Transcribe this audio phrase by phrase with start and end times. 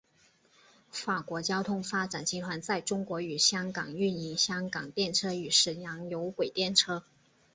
[0.89, 7.03] 法国交通发展集团在中国与香港营运香港电车与沈阳有轨电车。